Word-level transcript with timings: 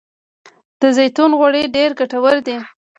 د 0.79 0.81
زیتون 0.97 1.31
غوړي 1.39 1.63
ډیر 1.75 1.89
ګټور 1.99 2.37
دي. 2.47 2.57